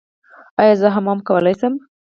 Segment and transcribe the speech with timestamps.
[0.59, 1.73] ایا زه حمام کولی شم؟